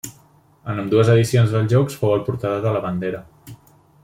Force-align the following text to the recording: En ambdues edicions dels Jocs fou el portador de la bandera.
En 0.73 0.79
ambdues 0.83 1.11
edicions 1.17 1.53
dels 1.57 1.71
Jocs 1.75 2.01
fou 2.01 2.17
el 2.17 2.27
portador 2.31 2.65
de 2.67 2.73
la 2.79 2.83
bandera. 2.87 3.23